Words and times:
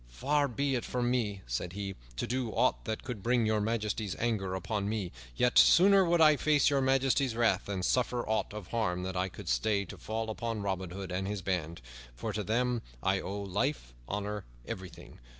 "Far 0.09 0.47
be 0.47 0.73
it 0.73 0.83
from 0.83 1.11
me," 1.11 1.43
said 1.45 1.73
he, 1.73 1.93
"to 2.15 2.25
do 2.25 2.49
aught 2.53 2.85
that 2.85 3.03
could 3.03 3.21
bring 3.21 3.45
Your 3.45 3.61
Majesty's 3.61 4.15
anger 4.15 4.55
upon 4.55 4.89
me. 4.89 5.11
Yet, 5.35 5.59
sooner 5.59 6.03
would 6.03 6.19
I 6.19 6.37
face 6.37 6.71
Your 6.71 6.81
Majesty's 6.81 7.35
wrath 7.35 7.65
than 7.65 7.83
suffer 7.83 8.27
aught 8.27 8.51
of 8.51 8.69
harm 8.69 9.03
that 9.03 9.15
I 9.15 9.29
could 9.29 9.47
stay 9.47 9.85
to 9.85 9.99
fall 9.99 10.31
upon 10.31 10.63
Robin 10.63 10.89
Hood 10.89 11.11
and 11.11 11.27
his 11.27 11.43
band; 11.43 11.83
for 12.15 12.33
to 12.33 12.41
them 12.43 12.81
I 13.03 13.19
owe 13.19 13.43
life, 13.43 13.93
honor, 14.07 14.43
everything. 14.65 15.19